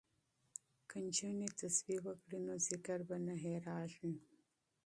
که 0.89 0.95
نجونې 1.05 1.47
تسبیح 1.59 1.99
وکړي 2.05 2.39
نو 2.45 2.53
ذکر 2.67 2.99
به 3.07 3.15
نه 3.25 3.33
هیریږي. 3.43 4.13